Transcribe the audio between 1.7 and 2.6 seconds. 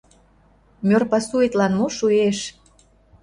мо шуэш?